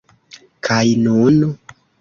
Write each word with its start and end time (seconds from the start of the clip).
Kaj 0.69 0.81
nun? 1.03 1.39